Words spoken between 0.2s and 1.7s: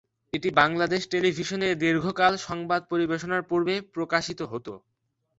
এটি বাংলাদেশ টেলিভিশনে